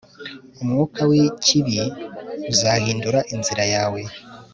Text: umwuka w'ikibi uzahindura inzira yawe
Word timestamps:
umwuka 0.61 0.99
w'ikibi 1.09 1.79
uzahindura 2.53 3.19
inzira 3.33 3.63
yawe 3.73 4.01